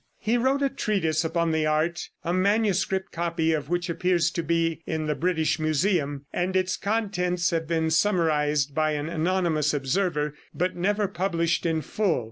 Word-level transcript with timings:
He 0.17 0.35
wrote 0.35 0.63
a 0.63 0.69
treatise 0.69 1.23
upon 1.23 1.51
the 1.51 1.67
art, 1.67 2.09
a 2.23 2.33
manuscript 2.33 3.11
copy 3.11 3.53
of 3.53 3.69
which 3.69 3.87
appears 3.87 4.31
to 4.31 4.41
be 4.41 4.81
in 4.87 5.05
the 5.05 5.13
British 5.13 5.59
Museum, 5.59 6.25
and 6.33 6.55
its 6.55 6.75
contents 6.75 7.51
have 7.51 7.67
been 7.67 7.91
summarized 7.91 8.73
by 8.73 8.93
an 8.93 9.07
anonymous 9.09 9.75
observer, 9.75 10.33
but 10.55 10.75
never 10.75 11.07
published 11.07 11.67
in 11.67 11.81
full. 11.83 12.19